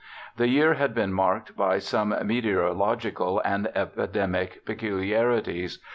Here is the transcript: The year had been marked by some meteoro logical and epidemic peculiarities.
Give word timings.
The 0.37 0.47
year 0.47 0.73
had 0.73 0.95
been 0.95 1.13
marked 1.13 1.55
by 1.55 1.77
some 1.77 2.09
meteoro 2.23 2.73
logical 2.75 3.39
and 3.45 3.67
epidemic 3.77 4.65
peculiarities. 4.65 5.77